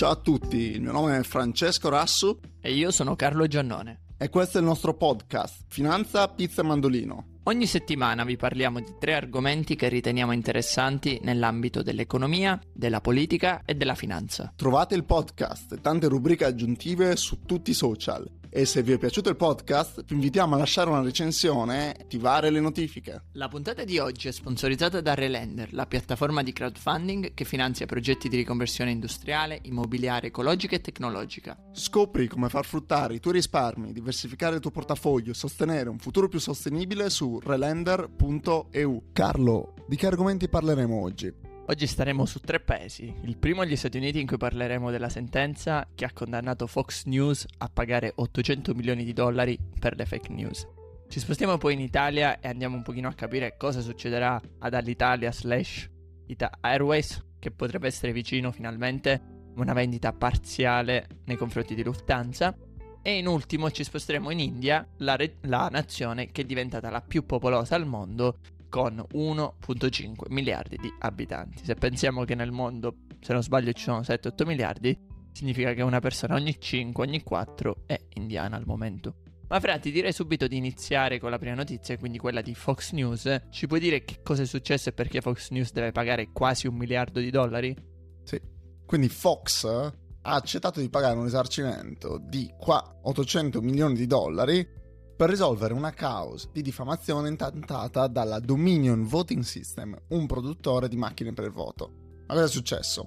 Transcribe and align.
Ciao 0.00 0.12
a 0.12 0.16
tutti, 0.16 0.56
il 0.56 0.80
mio 0.80 0.92
nome 0.92 1.18
è 1.18 1.22
Francesco 1.22 1.90
Rassu 1.90 2.40
e 2.58 2.72
io 2.72 2.90
sono 2.90 3.16
Carlo 3.16 3.46
Giannone. 3.46 4.04
E 4.16 4.30
questo 4.30 4.56
è 4.56 4.60
il 4.62 4.66
nostro 4.66 4.94
podcast, 4.94 5.64
Finanza, 5.68 6.26
Pizza 6.28 6.62
e 6.62 6.64
Mandolino. 6.64 7.26
Ogni 7.42 7.66
settimana 7.66 8.24
vi 8.24 8.38
parliamo 8.38 8.80
di 8.80 8.94
tre 8.98 9.12
argomenti 9.12 9.76
che 9.76 9.90
riteniamo 9.90 10.32
interessanti 10.32 11.20
nell'ambito 11.22 11.82
dell'economia, 11.82 12.58
della 12.72 13.02
politica 13.02 13.60
e 13.66 13.74
della 13.74 13.94
finanza. 13.94 14.50
Trovate 14.56 14.94
il 14.94 15.04
podcast 15.04 15.72
e 15.74 15.80
tante 15.82 16.08
rubriche 16.08 16.46
aggiuntive 16.46 17.14
su 17.16 17.42
tutti 17.44 17.72
i 17.72 17.74
social 17.74 18.26
e 18.50 18.64
se 18.66 18.82
vi 18.82 18.92
è 18.92 18.98
piaciuto 18.98 19.28
il 19.28 19.36
podcast, 19.36 20.04
vi 20.04 20.14
invitiamo 20.14 20.56
a 20.56 20.58
lasciare 20.58 20.90
una 20.90 21.02
recensione 21.02 21.96
e 21.96 22.02
attivare 22.02 22.50
le 22.50 22.58
notifiche. 22.60 23.22
La 23.32 23.48
puntata 23.48 23.84
di 23.84 23.98
oggi 23.98 24.26
è 24.28 24.32
sponsorizzata 24.32 25.00
da 25.00 25.14
Relender, 25.14 25.72
la 25.72 25.86
piattaforma 25.86 26.42
di 26.42 26.52
crowdfunding 26.52 27.32
che 27.32 27.44
finanzia 27.44 27.86
progetti 27.86 28.28
di 28.28 28.36
riconversione 28.36 28.90
industriale, 28.90 29.60
immobiliare, 29.62 30.26
ecologica 30.26 30.74
e 30.74 30.80
tecnologica. 30.80 31.56
Scopri 31.72 32.26
come 32.26 32.48
far 32.48 32.64
fruttare 32.64 33.14
i 33.14 33.20
tuoi 33.20 33.34
risparmi, 33.34 33.92
diversificare 33.92 34.56
il 34.56 34.60
tuo 34.60 34.72
portafoglio 34.72 35.30
e 35.30 35.34
sostenere 35.34 35.88
un 35.88 35.98
futuro 35.98 36.28
più 36.28 36.40
sostenibile 36.40 37.08
su 37.08 37.38
relender.eu. 37.38 39.02
Carlo, 39.12 39.74
di 39.86 39.94
che 39.96 40.06
argomenti 40.06 40.48
parleremo 40.48 41.00
oggi? 41.00 41.32
Oggi 41.70 41.86
staremo 41.86 42.24
su 42.24 42.40
tre 42.40 42.58
paesi. 42.58 43.14
Il 43.22 43.36
primo 43.36 43.64
gli 43.64 43.76
Stati 43.76 43.96
Uniti 43.96 44.18
in 44.18 44.26
cui 44.26 44.36
parleremo 44.36 44.90
della 44.90 45.08
sentenza 45.08 45.86
che 45.94 46.04
ha 46.04 46.12
condannato 46.12 46.66
Fox 46.66 47.04
News 47.04 47.46
a 47.58 47.70
pagare 47.72 48.10
800 48.12 48.74
milioni 48.74 49.04
di 49.04 49.12
dollari 49.12 49.56
per 49.78 49.94
le 49.94 50.04
fake 50.04 50.32
news. 50.32 50.66
Ci 51.08 51.20
spostiamo 51.20 51.58
poi 51.58 51.74
in 51.74 51.80
Italia 51.80 52.40
e 52.40 52.48
andiamo 52.48 52.74
un 52.74 52.82
pochino 52.82 53.06
a 53.06 53.12
capire 53.12 53.56
cosa 53.56 53.82
succederà 53.82 54.40
ad 54.58 54.74
Alitalia 54.74 55.30
slash 55.30 55.88
Ita 56.26 56.58
Airways 56.60 57.24
che 57.38 57.52
potrebbe 57.52 57.86
essere 57.86 58.10
vicino 58.10 58.50
finalmente 58.50 59.52
una 59.54 59.72
vendita 59.72 60.12
parziale 60.12 61.20
nei 61.26 61.36
confronti 61.36 61.76
di 61.76 61.84
Lufthansa. 61.84 62.52
E 63.00 63.16
in 63.16 63.28
ultimo 63.28 63.70
ci 63.70 63.84
sposteremo 63.84 64.30
in 64.30 64.40
India, 64.40 64.84
la, 64.96 65.14
re- 65.14 65.36
la 65.42 65.68
nazione 65.70 66.32
che 66.32 66.42
è 66.42 66.44
diventata 66.44 66.90
la 66.90 67.00
più 67.00 67.24
popolosa 67.24 67.76
al 67.76 67.86
mondo 67.86 68.38
con 68.70 69.04
1.5 69.12 70.12
miliardi 70.30 70.78
di 70.78 70.90
abitanti. 71.00 71.62
Se 71.64 71.74
pensiamo 71.74 72.24
che 72.24 72.34
nel 72.34 72.52
mondo, 72.52 73.00
se 73.20 73.34
non 73.34 73.42
sbaglio, 73.42 73.72
ci 73.72 73.82
sono 73.82 74.00
7-8 74.00 74.46
miliardi, 74.46 74.98
significa 75.32 75.74
che 75.74 75.82
una 75.82 76.00
persona 76.00 76.36
ogni 76.36 76.58
5, 76.58 77.04
ogni 77.04 77.22
4 77.22 77.82
è 77.84 78.00
indiana 78.14 78.56
al 78.56 78.64
momento. 78.64 79.16
Ma 79.48 79.58
Fra, 79.58 79.78
ti 79.78 79.90
direi 79.90 80.12
subito 80.12 80.46
di 80.46 80.56
iniziare 80.56 81.18
con 81.18 81.30
la 81.30 81.38
prima 81.38 81.56
notizia, 81.56 81.98
quindi 81.98 82.18
quella 82.18 82.40
di 82.40 82.54
Fox 82.54 82.92
News. 82.92 83.48
Ci 83.50 83.66
puoi 83.66 83.80
dire 83.80 84.04
che 84.04 84.20
cosa 84.22 84.42
è 84.42 84.46
successo 84.46 84.88
e 84.88 84.92
perché 84.92 85.20
Fox 85.20 85.50
News 85.50 85.72
deve 85.72 85.90
pagare 85.90 86.30
quasi 86.32 86.68
un 86.68 86.76
miliardo 86.76 87.18
di 87.18 87.30
dollari? 87.30 87.76
Sì. 88.22 88.40
Quindi 88.86 89.08
Fox 89.08 89.64
ha 89.64 90.34
accettato 90.34 90.80
di 90.80 90.88
pagare 90.88 91.16
un 91.16 91.24
risarcimento 91.24 92.18
di 92.22 92.48
qua 92.56 93.00
800 93.02 93.60
milioni 93.60 93.94
di 93.94 94.06
dollari 94.06 94.78
per 95.20 95.28
risolvere 95.28 95.74
una 95.74 95.92
causa 95.92 96.48
di 96.50 96.62
diffamazione 96.62 97.28
intentata 97.28 98.06
dalla 98.06 98.40
Dominion 98.40 99.06
Voting 99.06 99.42
System, 99.42 99.94
un 100.08 100.26
produttore 100.26 100.88
di 100.88 100.96
macchine 100.96 101.34
per 101.34 101.44
il 101.44 101.50
voto. 101.50 102.22
Ma 102.26 102.32
cosa 102.32 102.46
è 102.46 102.48
successo? 102.48 103.06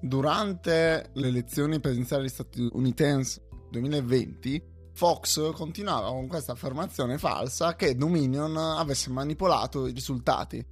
Durante 0.00 1.10
le 1.12 1.28
elezioni 1.28 1.78
presidenziali 1.78 2.28
statunitensi 2.28 3.40
2020, 3.70 4.60
Fox 4.92 5.52
continuava 5.52 6.08
con 6.08 6.26
questa 6.26 6.50
affermazione 6.50 7.16
falsa 7.16 7.76
che 7.76 7.94
Dominion 7.94 8.56
avesse 8.56 9.10
manipolato 9.10 9.86
i 9.86 9.92
risultati. 9.92 10.66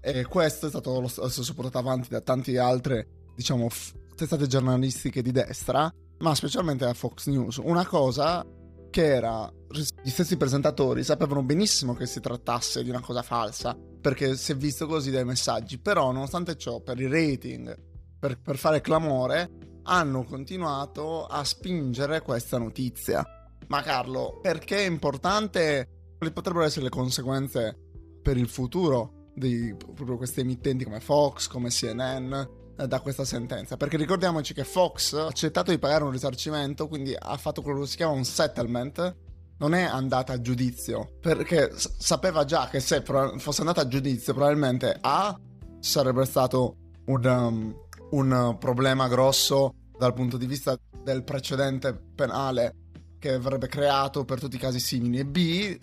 E 0.00 0.24
questo 0.26 0.66
è 0.66 0.68
stato 0.68 1.00
lo 1.00 1.08
stesso 1.08 1.52
portato 1.52 1.78
avanti 1.78 2.10
da 2.10 2.20
tante 2.20 2.56
altre, 2.60 3.24
diciamo, 3.34 3.66
testate 4.14 4.46
giornalistiche 4.46 5.20
di 5.20 5.32
destra, 5.32 5.92
ma 6.18 6.32
specialmente 6.36 6.84
da 6.84 6.94
Fox 6.94 7.26
News. 7.26 7.56
Una 7.56 7.84
cosa 7.84 8.46
che 8.90 9.04
era 9.04 9.50
gli 9.70 10.08
stessi 10.08 10.36
presentatori 10.36 11.04
sapevano 11.04 11.42
benissimo 11.42 11.94
che 11.94 12.06
si 12.06 12.20
trattasse 12.20 12.82
di 12.82 12.88
una 12.88 13.00
cosa 13.00 13.22
falsa 13.22 13.76
perché 14.00 14.34
si 14.36 14.52
è 14.52 14.56
visto 14.56 14.86
così 14.86 15.10
dai 15.10 15.24
messaggi 15.24 15.78
però 15.78 16.10
nonostante 16.10 16.56
ciò 16.56 16.80
per 16.80 16.98
i 16.98 17.06
rating 17.06 17.76
per, 18.18 18.40
per 18.40 18.56
fare 18.56 18.80
clamore 18.80 19.50
hanno 19.88 20.24
continuato 20.24 21.24
a 21.24 21.42
spingere 21.44 22.20
questa 22.20 22.58
notizia. 22.58 23.24
Ma 23.68 23.82
Carlo 23.82 24.38
perché 24.40 24.78
è 24.78 24.86
importante? 24.88 26.12
Quali 26.16 26.32
potrebbero 26.32 26.64
essere 26.64 26.84
le 26.84 26.90
conseguenze 26.90 27.76
per 28.22 28.36
il 28.36 28.48
futuro 28.48 29.30
di 29.34 29.74
proprio 29.76 30.16
queste 30.16 30.40
emittenti 30.40 30.82
come 30.84 31.00
Fox 31.00 31.46
come 31.46 31.68
CNN 31.68 32.34
da 32.86 33.00
questa 33.00 33.24
sentenza. 33.24 33.76
Perché 33.76 33.96
ricordiamoci 33.96 34.54
che 34.54 34.64
Fox 34.64 35.14
ha 35.14 35.26
accettato 35.26 35.70
di 35.70 35.78
pagare 35.78 36.04
un 36.04 36.10
risarcimento, 36.10 36.88
quindi 36.88 37.14
ha 37.18 37.36
fatto 37.36 37.62
quello 37.62 37.80
che 37.80 37.86
si 37.86 37.96
chiama 37.96 38.12
un 38.12 38.24
settlement. 38.24 39.16
Non 39.58 39.74
è 39.74 39.82
andata 39.82 40.34
a 40.34 40.40
giudizio 40.40 41.16
perché 41.20 41.72
s- 41.74 41.96
sapeva 41.98 42.44
già 42.44 42.68
che 42.68 42.78
se 42.78 43.02
pro- 43.02 43.36
fosse 43.38 43.60
andata 43.60 43.80
a 43.80 43.88
giudizio, 43.88 44.32
probabilmente 44.32 44.96
A 45.00 45.36
sarebbe 45.80 46.24
stato 46.24 46.76
un, 47.06 47.24
um, 47.24 47.74
un 48.10 48.56
problema 48.58 49.08
grosso 49.08 49.74
dal 49.98 50.14
punto 50.14 50.36
di 50.36 50.46
vista 50.46 50.78
del 51.02 51.24
precedente 51.24 51.92
penale 52.14 52.74
che 53.18 53.32
avrebbe 53.32 53.66
creato 53.66 54.24
per 54.24 54.38
tutti 54.38 54.54
i 54.54 54.60
casi 54.60 54.78
simili, 54.78 55.18
e 55.18 55.24
B 55.24 55.76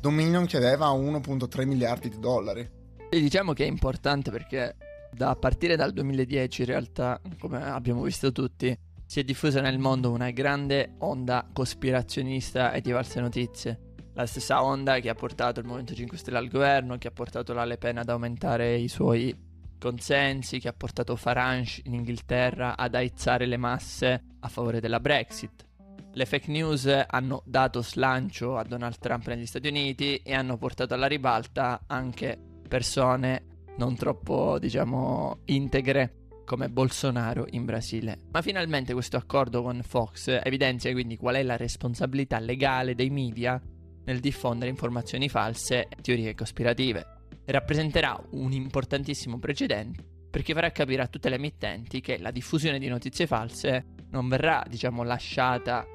Dominion 0.00 0.46
chiedeva 0.46 0.88
1.3 0.90 1.66
miliardi 1.66 2.08
di 2.08 2.20
dollari. 2.20 2.68
E 3.10 3.20
diciamo 3.20 3.52
che 3.52 3.64
è 3.64 3.66
importante 3.66 4.30
perché 4.30 4.76
da 5.18 5.34
partire 5.34 5.74
dal 5.74 5.92
2010 5.92 6.60
in 6.60 6.66
realtà, 6.68 7.20
come 7.40 7.60
abbiamo 7.60 8.02
visto 8.02 8.30
tutti, 8.30 8.78
si 9.04 9.18
è 9.18 9.24
diffusa 9.24 9.60
nel 9.60 9.80
mondo 9.80 10.12
una 10.12 10.30
grande 10.30 10.94
onda 10.98 11.44
cospirazionista 11.52 12.70
e 12.70 12.80
di 12.80 12.92
false 12.92 13.20
notizie. 13.20 13.80
La 14.14 14.26
stessa 14.26 14.62
onda 14.62 15.00
che 15.00 15.08
ha 15.08 15.14
portato 15.14 15.58
il 15.58 15.66
Movimento 15.66 15.92
5 15.92 16.16
Stelle 16.16 16.38
al 16.38 16.46
governo, 16.46 16.98
che 16.98 17.08
ha 17.08 17.10
portato 17.10 17.52
la 17.52 17.64
Le 17.64 17.78
Pen 17.78 17.98
ad 17.98 18.08
aumentare 18.08 18.76
i 18.76 18.86
suoi 18.86 19.36
consensi, 19.76 20.60
che 20.60 20.68
ha 20.68 20.72
portato 20.72 21.16
Farage 21.16 21.82
in 21.86 21.94
Inghilterra 21.94 22.76
ad 22.76 22.94
aizzare 22.94 23.46
le 23.46 23.56
masse 23.56 24.22
a 24.38 24.48
favore 24.48 24.78
della 24.78 25.00
Brexit. 25.00 25.66
Le 26.12 26.26
fake 26.26 26.50
news 26.50 26.88
hanno 27.08 27.42
dato 27.44 27.82
slancio 27.82 28.56
a 28.56 28.62
Donald 28.62 28.98
Trump 29.00 29.26
negli 29.26 29.46
Stati 29.46 29.66
Uniti 29.66 30.18
e 30.18 30.32
hanno 30.32 30.56
portato 30.58 30.94
alla 30.94 31.08
ribalta 31.08 31.82
anche 31.88 32.38
persone 32.68 33.47
non 33.78 33.96
troppo, 33.96 34.58
diciamo, 34.58 35.40
integre 35.46 36.26
come 36.44 36.68
Bolsonaro 36.68 37.46
in 37.50 37.64
Brasile. 37.64 38.18
Ma 38.30 38.42
finalmente 38.42 38.92
questo 38.92 39.16
accordo 39.16 39.62
con 39.62 39.82
Fox 39.82 40.28
evidenzia 40.42 40.92
quindi 40.92 41.16
qual 41.16 41.36
è 41.36 41.42
la 41.42 41.56
responsabilità 41.56 42.38
legale 42.38 42.94
dei 42.94 43.10
media 43.10 43.60
nel 44.04 44.20
diffondere 44.20 44.70
informazioni 44.70 45.28
false 45.28 45.88
e 45.88 45.96
teorie 46.00 46.34
cospirative. 46.34 47.16
Rappresenterà 47.44 48.18
un 48.30 48.52
importantissimo 48.52 49.38
precedente 49.38 50.04
perché 50.30 50.54
farà 50.54 50.70
capire 50.70 51.02
a 51.02 51.06
tutte 51.06 51.28
le 51.28 51.36
emittenti 51.36 52.00
che 52.00 52.18
la 52.18 52.30
diffusione 52.30 52.78
di 52.78 52.88
notizie 52.88 53.26
false 53.26 53.96
non 54.10 54.28
verrà, 54.28 54.64
diciamo, 54.66 55.02
lasciata 55.02 55.86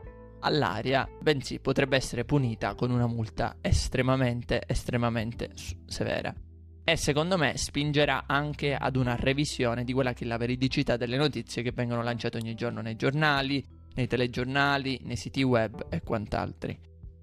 all'aria, 0.42 1.08
bensì 1.20 1.60
potrebbe 1.60 1.96
essere 1.96 2.26
punita 2.26 2.76
con 2.76 2.92
una 2.92 3.08
multa 3.08 3.58
estremamente, 3.62 4.64
estremamente 4.68 5.52
severa 5.86 6.34
e 6.86 6.98
secondo 6.98 7.38
me 7.38 7.56
spingerà 7.56 8.26
anche 8.28 8.76
ad 8.76 8.96
una 8.98 9.16
revisione 9.16 9.84
di 9.84 9.94
quella 9.94 10.14
che 10.14 10.26
è 10.26 10.28
la 10.28 10.38
veridicità 10.38 10.98
delle 10.98 11.18
notizie 11.18 11.62
che 11.62 11.72
vengono 11.72 12.04
lanciate 12.04 12.38
ogni 12.38 12.56
giorno 12.56 12.82
nei 12.82 12.96
giornali, 12.96 13.66
nei 13.96 14.08
telegiornali, 14.08 15.00
nei 15.04 15.16
siti 15.16 15.44
web 15.44 15.86
e 15.90 16.02
quant'altri. 16.02 16.78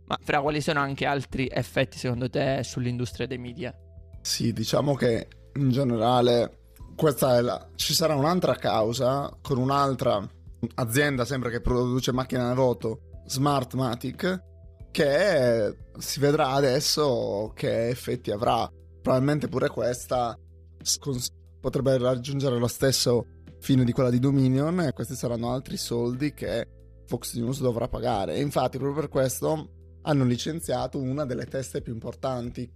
Ma 0.07 0.19
fra 0.23 0.41
quali 0.41 0.61
sono 0.61 0.81
anche 0.81 1.05
altri 1.05 1.49
effetti 1.51 1.99
secondo 1.99 2.31
te 2.31 2.63
sull'industria 2.65 3.27
dei 3.27 3.39
media? 3.39 3.75
Sì, 4.23 4.53
diciamo 4.53 4.95
che 4.95 5.29
in 5.55 5.71
generale 5.71 6.61
questa 6.97 7.37
è 7.37 7.41
la... 7.43 7.69
ci 7.77 7.95
sarà 7.95 8.15
un'altra 8.15 8.55
causa 8.55 9.31
con 9.43 9.59
un'altra 9.59 10.27
azienda 10.75 11.25
sempre 11.25 11.51
che 11.51 11.61
produce 11.61 12.13
macchine 12.13 12.43
da 12.43 12.55
voto, 12.55 13.23
Smartmatic, 13.27 14.43
che 14.91 15.77
si 15.99 16.19
vedrà 16.19 16.49
adesso 16.49 17.53
che 17.55 17.89
effetti 17.89 18.31
avrà 18.31 18.69
probabilmente 19.01 19.49
pure 19.49 19.69
questa 19.69 20.39
potrebbe 21.61 21.99
raggiungere 21.99 22.59
lo 22.59 22.67
stesso 22.67 23.27
fine 23.61 23.85
di 23.85 23.93
quella 23.93 24.11
di 24.11 24.19
Dominion 24.19 24.81
e 24.81 24.93
questi 24.93 25.15
saranno 25.15 25.53
altri 25.53 25.77
soldi 25.77 26.33
che 26.33 26.67
Fox 27.07 27.35
News 27.35 27.61
dovrà 27.61 27.89
pagare. 27.89 28.35
E 28.35 28.41
infatti 28.41 28.79
proprio 28.79 29.01
per 29.01 29.11
questo 29.11 29.71
hanno 30.03 30.25
licenziato 30.25 30.99
una 30.99 31.27
delle 31.27 31.47
teste 31.47 31.83
più 31.83 31.93
importanti, 31.93 32.71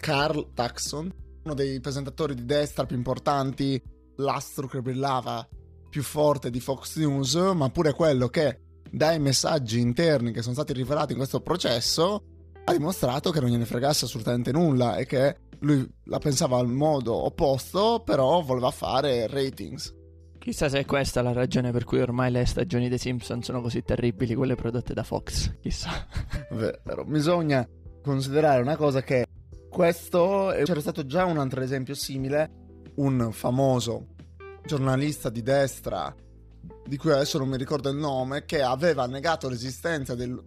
Carl 0.00 0.52
Taxon, 0.54 1.12
uno 1.44 1.54
dei 1.54 1.80
presentatori 1.80 2.34
di 2.34 2.44
destra 2.44 2.86
più 2.86 2.96
importanti, 2.96 3.80
l'astro 4.16 4.66
che 4.66 4.80
brillava 4.80 5.46
più 5.90 6.02
forte 6.02 6.50
di 6.50 6.60
Fox 6.60 6.96
News, 6.96 7.34
ma 7.54 7.68
pure 7.68 7.92
quello 7.92 8.28
che 8.28 8.60
dai 8.90 9.18
messaggi 9.18 9.80
interni 9.80 10.32
che 10.32 10.42
sono 10.42 10.54
stati 10.54 10.72
rivelati 10.72 11.12
in 11.12 11.18
questo 11.18 11.40
processo 11.40 12.24
ha 12.64 12.72
dimostrato 12.72 13.30
che 13.30 13.40
non 13.40 13.50
gliene 13.50 13.64
fregasse 13.64 14.04
assolutamente 14.04 14.52
nulla 14.52 14.96
e 14.96 15.04
che 15.04 15.36
lui 15.62 15.88
la 16.04 16.18
pensava 16.18 16.58
al 16.58 16.68
modo 16.68 17.14
opposto, 17.14 18.02
però 18.04 18.40
voleva 18.42 18.70
fare 18.70 19.26
ratings. 19.26 19.94
Chissà 20.38 20.68
se 20.68 20.80
è 20.80 20.84
questa 20.84 21.22
la 21.22 21.32
ragione 21.32 21.70
per 21.70 21.84
cui 21.84 22.00
ormai 22.00 22.30
le 22.30 22.44
stagioni 22.46 22.88
dei 22.88 22.98
Simpson 22.98 23.42
sono 23.42 23.60
così 23.60 23.82
terribili, 23.82 24.34
quelle 24.34 24.56
prodotte 24.56 24.92
da 24.92 25.04
Fox. 25.04 25.58
Chissà. 25.60 25.90
Vero, 26.50 27.04
bisogna 27.04 27.66
considerare 28.02 28.60
una 28.60 28.76
cosa 28.76 29.02
che 29.02 29.24
questo 29.70 30.52
c'era 30.64 30.80
stato 30.80 31.06
già 31.06 31.24
un 31.24 31.38
altro 31.38 31.62
esempio 31.62 31.94
simile, 31.94 32.50
un 32.96 33.30
famoso 33.32 34.08
giornalista 34.64 35.30
di 35.30 35.42
destra 35.42 36.14
di 36.84 36.96
cui 36.96 37.12
adesso 37.12 37.38
non 37.38 37.48
mi 37.48 37.56
ricordo 37.56 37.88
il 37.88 37.96
nome, 37.96 38.44
che 38.44 38.62
aveva 38.62 39.06
negato 39.06 39.48
l'esistenza 39.48 40.14
del, 40.14 40.38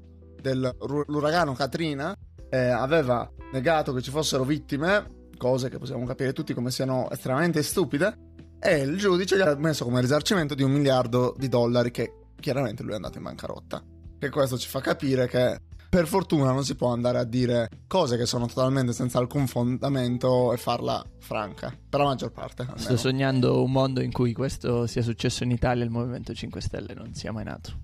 dell'uragano 0.41 1.53
Katrina, 1.53 2.15
eh, 2.49 2.57
aveva 2.57 3.29
negato 3.51 3.93
che 3.93 4.01
ci 4.01 4.11
fossero 4.11 4.43
vittime, 4.43 5.29
cose 5.37 5.69
che 5.69 5.77
possiamo 5.77 6.05
capire 6.05 6.33
tutti 6.33 6.53
come 6.53 6.71
siano 6.71 7.09
estremamente 7.09 7.63
stupide, 7.63 8.17
e 8.59 8.79
il 8.79 8.97
giudice 8.97 9.37
gli 9.37 9.41
ha 9.41 9.55
messo 9.55 9.83
come 9.83 10.01
risarcimento 10.01 10.55
di 10.55 10.63
un 10.63 10.71
miliardo 10.71 11.35
di 11.37 11.47
dollari 11.47 11.91
che 11.91 12.13
chiaramente 12.39 12.83
lui 12.83 12.93
è 12.93 12.95
andato 12.95 13.17
in 13.17 13.23
bancarotta. 13.23 13.83
E 14.17 14.29
questo 14.29 14.57
ci 14.57 14.67
fa 14.67 14.81
capire 14.81 15.27
che 15.27 15.59
per 15.95 16.07
fortuna 16.07 16.51
non 16.51 16.65
si 16.65 16.75
può 16.75 16.91
andare 16.91 17.19
a 17.19 17.23
dire 17.23 17.69
cose 17.87 18.17
che 18.17 18.25
sono 18.25 18.47
totalmente 18.47 18.91
senza 18.91 19.17
alcun 19.19 19.47
fondamento 19.47 20.51
e 20.51 20.57
farla 20.57 21.01
franca, 21.19 21.73
per 21.87 21.99
la 21.99 22.05
maggior 22.07 22.31
parte. 22.31 22.63
Almeno. 22.63 22.81
Sto 22.81 22.97
sognando 22.97 23.63
un 23.63 23.71
mondo 23.71 24.01
in 24.01 24.11
cui 24.11 24.33
questo 24.33 24.87
sia 24.87 25.01
successo 25.01 25.43
in 25.43 25.51
Italia 25.51 25.83
e 25.83 25.85
il 25.85 25.91
Movimento 25.91 26.33
5 26.33 26.59
Stelle 26.59 26.93
non 26.93 27.13
sia 27.13 27.31
mai 27.31 27.45
nato. 27.45 27.83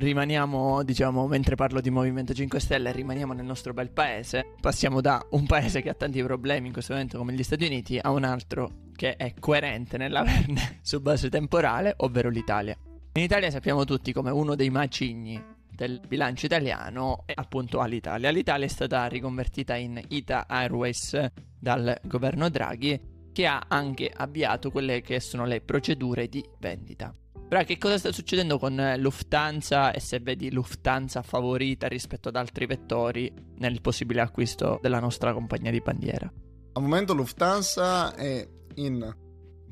Rimaniamo, 0.00 0.82
diciamo, 0.82 1.26
mentre 1.26 1.56
parlo 1.56 1.82
di 1.82 1.90
Movimento 1.90 2.32
5 2.32 2.58
Stelle, 2.58 2.90
rimaniamo 2.90 3.34
nel 3.34 3.44
nostro 3.44 3.74
bel 3.74 3.90
paese. 3.90 4.54
Passiamo 4.58 5.02
da 5.02 5.22
un 5.32 5.44
paese 5.44 5.82
che 5.82 5.90
ha 5.90 5.94
tanti 5.94 6.22
problemi 6.22 6.68
in 6.68 6.72
questo 6.72 6.94
momento 6.94 7.18
come 7.18 7.34
gli 7.34 7.42
Stati 7.42 7.66
Uniti 7.66 7.98
a 8.00 8.10
un 8.10 8.24
altro 8.24 8.88
che 8.96 9.16
è 9.16 9.34
coerente 9.38 9.98
nell'averne 9.98 10.78
su 10.80 11.02
base 11.02 11.28
temporale, 11.28 11.92
ovvero 11.98 12.30
l'Italia. 12.30 12.74
In 13.12 13.22
Italia 13.22 13.50
sappiamo 13.50 13.84
tutti 13.84 14.14
come 14.14 14.30
uno 14.30 14.54
dei 14.54 14.70
macigni 14.70 15.38
del 15.70 16.00
bilancio 16.08 16.46
italiano 16.46 17.24
è 17.26 17.34
appunto 17.36 17.80
all'Italia. 17.80 18.30
L'Italia 18.30 18.64
è 18.64 18.70
stata 18.70 19.04
riconvertita 19.04 19.76
in 19.76 20.00
Ita 20.08 20.46
Airways 20.48 21.30
dal 21.58 22.00
governo 22.04 22.48
Draghi 22.48 22.98
che 23.34 23.46
ha 23.46 23.66
anche 23.68 24.10
avviato 24.16 24.70
quelle 24.70 25.02
che 25.02 25.20
sono 25.20 25.44
le 25.44 25.60
procedure 25.60 26.26
di 26.26 26.42
vendita. 26.58 27.14
Però 27.50 27.64
che 27.64 27.78
cosa 27.78 27.98
sta 27.98 28.12
succedendo 28.12 28.60
con 28.60 28.94
Lufthansa 28.98 29.90
e 29.90 29.98
se 29.98 30.20
vedi 30.20 30.52
Lufthansa 30.52 31.20
favorita 31.22 31.88
rispetto 31.88 32.28
ad 32.28 32.36
altri 32.36 32.64
vettori 32.64 33.34
nel 33.56 33.80
possibile 33.80 34.20
acquisto 34.20 34.78
della 34.80 35.00
nostra 35.00 35.32
compagnia 35.32 35.72
di 35.72 35.80
bandiera? 35.80 36.32
Al 36.74 36.80
momento 36.80 37.12
Lufthansa 37.12 38.14
è 38.14 38.48
in 38.76 39.16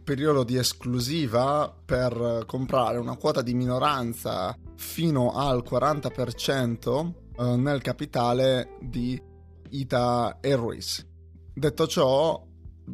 periodo 0.02 0.42
di 0.42 0.56
esclusiva 0.56 1.72
per 1.84 2.42
comprare 2.48 2.98
una 2.98 3.16
quota 3.16 3.42
di 3.42 3.54
minoranza 3.54 4.58
fino 4.74 5.36
al 5.36 5.62
40% 5.64 7.12
eh, 7.36 7.56
nel 7.58 7.80
capitale 7.80 8.70
di 8.80 9.22
Ita 9.70 10.38
Airways. 10.42 11.06
Detto 11.54 11.86
ciò, 11.86 12.44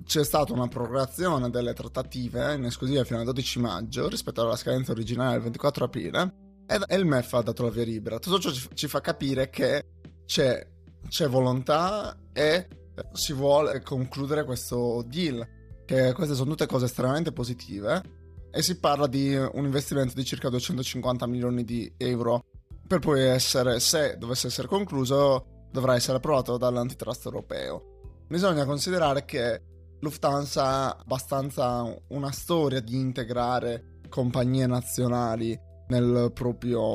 c'è 0.04 0.24
stata 0.24 0.52
una 0.52 0.68
prorogazione 0.68 1.50
delle 1.50 1.72
trattative 1.72 2.54
in 2.54 2.64
esclusiva 2.64 3.04
fino 3.04 3.18
al 3.18 3.24
12 3.24 3.60
maggio 3.60 4.08
rispetto 4.08 4.42
alla 4.42 4.56
scadenza 4.56 4.92
originale 4.92 5.32
del 5.32 5.42
24 5.42 5.84
aprile 5.84 6.34
e 6.66 6.96
il 6.96 7.04
MEF 7.04 7.32
ha 7.34 7.42
dato 7.42 7.62
la 7.62 7.70
via 7.70 7.84
libera. 7.84 8.18
Tutto 8.18 8.38
ciò 8.38 8.50
ci 8.74 8.88
fa 8.88 9.00
capire 9.00 9.50
che 9.50 9.86
c'è, 10.24 10.66
c'è 11.08 11.28
volontà 11.28 12.16
e 12.32 12.68
si 13.12 13.32
vuole 13.32 13.82
concludere 13.82 14.44
questo 14.44 15.04
deal 15.06 15.46
che 15.84 16.12
queste 16.12 16.34
sono 16.34 16.50
tutte 16.50 16.66
cose 16.66 16.86
estremamente 16.86 17.32
positive 17.32 18.02
e 18.50 18.62
si 18.62 18.78
parla 18.78 19.06
di 19.06 19.34
un 19.34 19.64
investimento 19.64 20.14
di 20.14 20.24
circa 20.24 20.48
250 20.48 21.26
milioni 21.26 21.64
di 21.64 21.92
euro 21.96 22.44
per 22.86 22.98
poi 22.98 23.22
essere, 23.22 23.80
se 23.80 24.16
dovesse 24.18 24.46
essere 24.48 24.68
concluso, 24.68 25.68
dovrà 25.70 25.94
essere 25.94 26.18
approvato 26.18 26.56
dall'antitrust 26.56 27.24
europeo. 27.24 28.22
Bisogna 28.28 28.64
considerare 28.64 29.24
che 29.24 29.62
Lufthansa 30.04 30.64
ha 30.64 30.90
abbastanza 30.90 31.84
una 32.08 32.30
storia 32.30 32.80
di 32.80 32.96
integrare 32.96 34.00
compagnie 34.08 34.66
nazionali 34.66 35.58
nel 35.88 36.30
proprio 36.32 36.94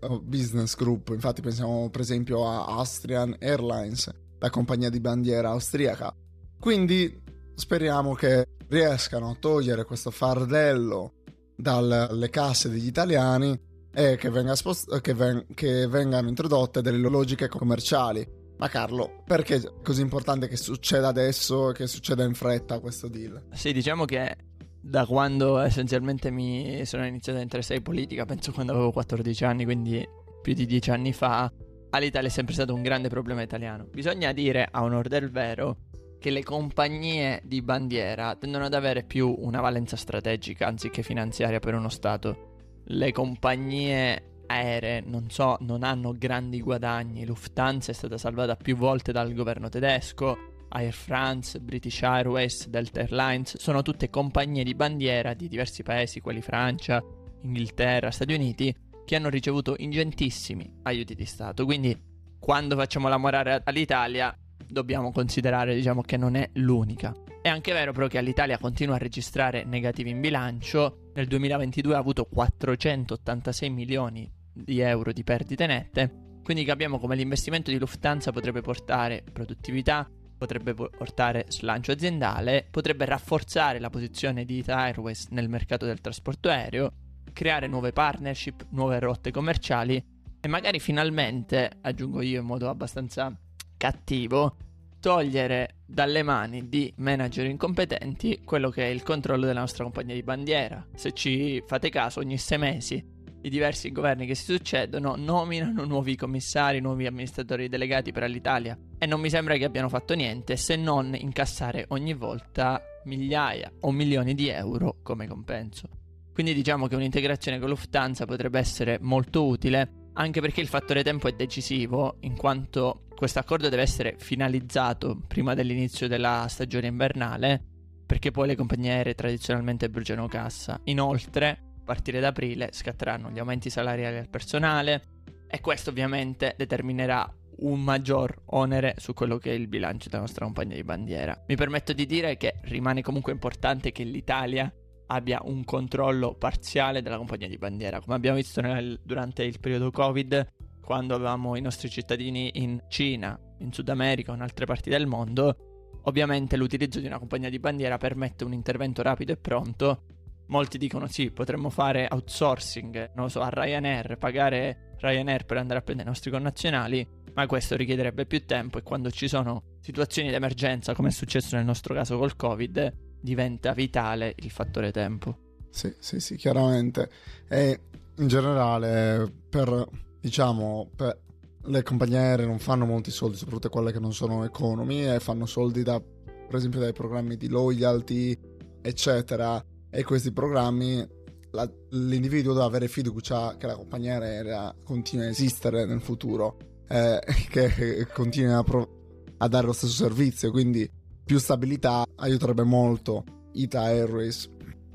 eh, 0.00 0.20
business 0.22 0.76
group, 0.76 1.08
infatti 1.08 1.40
pensiamo 1.40 1.90
per 1.90 2.00
esempio 2.00 2.46
a 2.46 2.64
Austrian 2.66 3.36
Airlines, 3.40 4.08
la 4.38 4.50
compagnia 4.50 4.88
di 4.88 5.00
bandiera 5.00 5.50
austriaca. 5.50 6.14
Quindi 6.58 7.28
Speriamo 7.60 8.14
che 8.14 8.56
riescano 8.68 9.28
a 9.28 9.36
togliere 9.38 9.84
questo 9.84 10.10
fardello 10.10 11.12
dalle 11.54 12.30
casse 12.30 12.70
degli 12.70 12.86
italiani 12.86 13.60
e 13.92 14.16
che, 14.16 14.30
venga 14.30 14.54
spost- 14.54 14.98
che, 15.02 15.12
ven- 15.12 15.44
che 15.52 15.86
vengano 15.86 16.28
introdotte 16.28 16.80
delle 16.80 17.06
logiche 17.06 17.48
commerciali. 17.48 18.26
Ma 18.60 18.68
Carlo, 18.68 19.22
perché 19.24 19.56
è 19.56 19.62
così 19.82 20.02
importante 20.02 20.46
che 20.46 20.56
succeda 20.56 21.08
adesso 21.08 21.70
e 21.70 21.72
che 21.72 21.86
succeda 21.86 22.24
in 22.24 22.34
fretta 22.34 22.78
questo 22.78 23.08
deal? 23.08 23.44
Sì, 23.52 23.72
diciamo 23.72 24.04
che 24.04 24.36
da 24.78 25.06
quando 25.06 25.56
essenzialmente 25.60 26.30
mi 26.30 26.84
sono 26.84 27.06
iniziato 27.06 27.38
a 27.38 27.42
interessare 27.42 27.78
in 27.78 27.82
politica, 27.82 28.26
penso 28.26 28.52
quando 28.52 28.72
avevo 28.72 28.92
14 28.92 29.44
anni, 29.44 29.64
quindi 29.64 30.06
più 30.42 30.52
di 30.52 30.66
10 30.66 30.90
anni 30.90 31.14
fa, 31.14 31.50
all'Italia 31.88 32.28
è 32.28 32.30
sempre 32.30 32.52
stato 32.52 32.74
un 32.74 32.82
grande 32.82 33.08
problema 33.08 33.40
italiano. 33.40 33.86
Bisogna 33.90 34.30
dire, 34.32 34.68
a 34.70 34.82
onor 34.82 35.08
del 35.08 35.30
vero, 35.30 35.78
che 36.18 36.28
le 36.28 36.42
compagnie 36.42 37.40
di 37.42 37.62
bandiera 37.62 38.36
tendono 38.36 38.66
ad 38.66 38.74
avere 38.74 39.04
più 39.04 39.34
una 39.38 39.62
valenza 39.62 39.96
strategica 39.96 40.66
anziché 40.66 41.02
finanziaria 41.02 41.60
per 41.60 41.72
uno 41.72 41.88
Stato. 41.88 42.82
Le 42.84 43.10
compagnie 43.10 44.39
aeree 44.50 45.02
non 45.06 45.30
so, 45.30 45.56
non 45.60 45.84
hanno 45.84 46.12
grandi 46.16 46.60
guadagni. 46.60 47.24
Lufthansa 47.24 47.92
è 47.92 47.94
stata 47.94 48.18
salvata 48.18 48.56
più 48.56 48.76
volte 48.76 49.12
dal 49.12 49.32
governo 49.32 49.68
tedesco. 49.68 50.48
Air 50.72 50.92
France, 50.92 51.60
British 51.60 52.02
Airways, 52.02 52.68
Delta 52.68 53.00
Airlines 53.00 53.56
sono 53.58 53.82
tutte 53.82 54.10
compagnie 54.10 54.62
di 54.62 54.74
bandiera 54.74 55.34
di 55.34 55.48
diversi 55.48 55.82
paesi, 55.82 56.20
quali 56.20 56.40
Francia, 56.42 57.02
Inghilterra, 57.42 58.10
Stati 58.10 58.34
Uniti, 58.34 58.74
che 59.04 59.16
hanno 59.16 59.28
ricevuto 59.28 59.74
ingentissimi 59.78 60.70
aiuti 60.82 61.14
di 61.14 61.24
Stato. 61.24 61.64
Quindi, 61.64 61.96
quando 62.38 62.76
facciamo 62.76 63.08
l'amorare 63.08 63.62
all'Italia, 63.64 64.36
dobbiamo 64.64 65.10
considerare 65.10 65.74
diciamo 65.74 66.02
che 66.02 66.16
non 66.16 66.36
è 66.36 66.48
l'unica. 66.54 67.14
È 67.42 67.48
anche 67.48 67.72
vero 67.72 67.92
però 67.92 68.06
che 68.06 68.20
l'Italia 68.20 68.58
continua 68.58 68.94
a 68.94 68.98
registrare 68.98 69.64
negativi 69.64 70.10
in 70.10 70.20
bilancio, 70.20 71.10
nel 71.14 71.26
2022 71.26 71.94
ha 71.94 71.98
avuto 71.98 72.26
486 72.26 73.70
milioni 73.70 74.38
di 74.52 74.80
euro 74.80 75.12
di 75.12 75.24
perdite 75.24 75.66
nette, 75.66 76.28
quindi 76.42 76.64
capiamo 76.64 76.98
come 76.98 77.16
l'investimento 77.16 77.70
di 77.70 77.78
Lufthansa 77.78 78.32
potrebbe 78.32 78.60
portare 78.60 79.22
produttività, 79.30 80.08
potrebbe 80.36 80.74
portare 80.74 81.44
slancio 81.48 81.92
aziendale, 81.92 82.66
potrebbe 82.70 83.04
rafforzare 83.04 83.78
la 83.78 83.90
posizione 83.90 84.44
di 84.44 84.58
Ita 84.58 84.76
Airways 84.76 85.28
nel 85.30 85.48
mercato 85.48 85.86
del 85.86 86.00
trasporto 86.00 86.48
aereo, 86.48 86.92
creare 87.32 87.66
nuove 87.66 87.92
partnership, 87.92 88.66
nuove 88.70 88.98
rotte 88.98 89.30
commerciali 89.30 90.02
e 90.40 90.48
magari 90.48 90.80
finalmente, 90.80 91.70
aggiungo 91.82 92.22
io 92.22 92.40
in 92.40 92.46
modo 92.46 92.68
abbastanza 92.68 93.32
cattivo 93.76 94.56
togliere 94.98 95.76
dalle 95.86 96.22
mani 96.22 96.68
di 96.68 96.92
manager 96.96 97.46
incompetenti 97.46 98.42
quello 98.44 98.70
che 98.70 98.84
è 98.84 98.88
il 98.88 99.02
controllo 99.02 99.46
della 99.46 99.60
nostra 99.60 99.84
compagnia 99.84 100.14
di 100.14 100.22
bandiera. 100.22 100.86
Se 100.94 101.12
ci 101.12 101.62
fate 101.66 101.90
caso, 101.90 102.20
ogni 102.20 102.38
sei 102.38 102.58
mesi 102.58 103.09
i 103.42 103.50
diversi 103.50 103.92
governi 103.92 104.26
che 104.26 104.34
si 104.34 104.44
succedono 104.44 105.14
nominano 105.16 105.84
nuovi 105.84 106.16
commissari, 106.16 106.80
nuovi 106.80 107.06
amministratori 107.06 107.68
delegati 107.68 108.12
per 108.12 108.28
l'Italia 108.28 108.78
e 108.98 109.06
non 109.06 109.20
mi 109.20 109.30
sembra 109.30 109.56
che 109.56 109.64
abbiano 109.64 109.88
fatto 109.88 110.14
niente 110.14 110.56
se 110.56 110.76
non 110.76 111.14
incassare 111.14 111.86
ogni 111.88 112.14
volta 112.14 112.80
migliaia 113.04 113.72
o 113.80 113.90
milioni 113.92 114.34
di 114.34 114.48
euro 114.48 114.96
come 115.02 115.26
compenso. 115.26 115.88
Quindi 116.32 116.54
diciamo 116.54 116.86
che 116.86 116.96
un'integrazione 116.96 117.58
con 117.58 117.68
Lufthansa 117.68 118.24
potrebbe 118.24 118.58
essere 118.58 118.98
molto 119.00 119.46
utile 119.46 120.00
anche 120.14 120.40
perché 120.40 120.60
il 120.60 120.68
fattore 120.68 121.02
tempo 121.02 121.28
è 121.28 121.32
decisivo, 121.32 122.16
in 122.20 122.36
quanto 122.36 123.04
questo 123.14 123.38
accordo 123.38 123.68
deve 123.68 123.82
essere 123.82 124.16
finalizzato 124.18 125.22
prima 125.26 125.54
dell'inizio 125.54 126.08
della 126.08 126.46
stagione 126.48 126.88
invernale, 126.88 127.62
perché 128.06 128.30
poi 128.30 128.48
le 128.48 128.56
compagnie 128.56 128.92
aeree 128.92 129.14
tradizionalmente 129.14 129.88
bruciano 129.88 130.26
cassa. 130.26 130.80
Inoltre, 130.84 131.69
a 131.80 131.84
partire 131.84 132.20
da 132.20 132.28
aprile 132.28 132.70
scatteranno 132.72 133.30
gli 133.30 133.38
aumenti 133.38 133.70
salariali 133.70 134.18
al 134.18 134.28
personale 134.28 135.02
e 135.48 135.60
questo 135.60 135.90
ovviamente 135.90 136.54
determinerà 136.56 137.28
un 137.60 137.80
maggior 137.80 138.42
onere 138.46 138.94
su 138.98 139.12
quello 139.12 139.38
che 139.38 139.50
è 139.50 139.54
il 139.54 139.66
bilancio 139.66 140.08
della 140.08 140.22
nostra 140.22 140.44
compagnia 140.44 140.76
di 140.76 140.84
bandiera. 140.84 141.44
Mi 141.46 141.56
permetto 141.56 141.92
di 141.92 142.06
dire 142.06 142.36
che 142.36 142.60
rimane 142.62 143.02
comunque 143.02 143.32
importante 143.32 143.92
che 143.92 144.04
l'Italia 144.04 144.72
abbia 145.08 145.40
un 145.42 145.64
controllo 145.64 146.34
parziale 146.34 147.02
della 147.02 147.16
compagnia 147.16 147.48
di 147.48 147.58
bandiera. 147.58 148.00
Come 148.00 148.14
abbiamo 148.14 148.36
visto 148.36 148.60
nel, 148.60 149.00
durante 149.02 149.42
il 149.42 149.58
periodo 149.58 149.90
Covid, 149.90 150.52
quando 150.80 151.14
avevamo 151.14 151.56
i 151.56 151.60
nostri 151.60 151.90
cittadini 151.90 152.50
in 152.54 152.82
Cina, 152.88 153.38
in 153.58 153.72
Sud 153.72 153.88
America 153.88 154.30
o 154.30 154.34
in 154.34 154.40
altre 154.40 154.66
parti 154.66 154.88
del 154.88 155.06
mondo, 155.06 156.00
ovviamente 156.04 156.56
l'utilizzo 156.56 157.00
di 157.00 157.06
una 157.06 157.18
compagnia 157.18 157.50
di 157.50 157.58
bandiera 157.58 157.98
permette 157.98 158.44
un 158.44 158.52
intervento 158.52 159.02
rapido 159.02 159.32
e 159.32 159.36
pronto 159.36 160.02
molti 160.50 160.78
dicono 160.78 161.06
sì, 161.06 161.30
potremmo 161.30 161.70
fare 161.70 162.06
outsourcing, 162.10 163.12
non 163.14 163.24
lo 163.24 163.30
so, 163.30 163.40
a 163.40 163.48
Ryanair, 163.48 164.18
pagare 164.18 164.94
Ryanair 164.98 165.44
per 165.44 165.56
andare 165.56 165.78
a 165.78 165.82
prendere 165.82 166.08
i 166.08 166.12
nostri 166.12 166.30
connazionali, 166.30 167.06
ma 167.34 167.46
questo 167.46 167.76
richiederebbe 167.76 168.26
più 168.26 168.44
tempo 168.44 168.78
e 168.78 168.82
quando 168.82 169.10
ci 169.10 169.28
sono 169.28 169.78
situazioni 169.80 170.28
di 170.28 170.34
emergenza, 170.34 170.94
come 170.94 171.08
è 171.08 171.12
successo 171.12 171.56
nel 171.56 171.64
nostro 171.64 171.94
caso 171.94 172.18
col 172.18 172.36
Covid, 172.36 172.92
diventa 173.20 173.72
vitale 173.72 174.34
il 174.36 174.50
fattore 174.50 174.90
tempo. 174.90 175.38
Sì, 175.70 175.94
sì, 175.98 176.18
sì, 176.20 176.36
chiaramente. 176.36 177.08
E 177.48 177.80
in 178.16 178.26
generale, 178.26 179.32
per, 179.48 179.86
diciamo, 180.20 180.90
per 180.96 181.18
le 181.62 181.82
compagnie 181.82 182.18
aeree 182.18 182.46
non 182.46 182.58
fanno 182.58 182.86
molti 182.86 183.10
soldi, 183.10 183.36
soprattutto 183.36 183.68
quelle 183.68 183.92
che 183.92 184.00
non 184.00 184.12
sono 184.12 184.44
economy, 184.44 185.06
e 185.06 185.20
fanno 185.20 185.46
soldi 185.46 185.84
da, 185.84 186.00
per 186.00 186.56
esempio, 186.56 186.80
dai 186.80 186.92
programmi 186.92 187.36
di 187.36 187.48
loyalty, 187.48 188.36
eccetera. 188.82 189.64
E 189.90 190.04
questi 190.04 190.32
programmi, 190.32 191.04
la, 191.50 191.68
l'individuo 191.90 192.52
deve 192.52 192.64
avere 192.64 192.88
fiducia 192.88 193.56
che 193.56 193.66
la 193.66 193.74
compagnia 193.74 194.18
aerea 194.18 194.74
continui 194.84 195.26
a 195.26 195.30
esistere 195.30 195.84
nel 195.84 196.00
futuro, 196.00 196.56
eh, 196.88 197.20
che 197.50 198.06
continui 198.12 198.52
a, 198.52 198.62
pro- 198.62 199.24
a 199.38 199.48
dare 199.48 199.66
lo 199.66 199.72
stesso 199.72 199.92
servizio, 199.92 200.50
quindi 200.50 200.88
più 201.24 201.38
stabilità 201.38 202.04
aiuterebbe 202.16 202.64
molto 202.64 203.24
Ita 203.52 203.82
Airways 203.82 204.48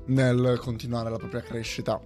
nel 0.08 0.60
continuare 0.60 1.10
la 1.10 1.18
propria 1.18 1.42
crescita. 1.42 2.00